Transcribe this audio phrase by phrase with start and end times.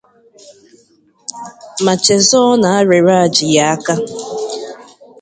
[1.83, 3.93] ma chezọọ na arịrịa ji ya aka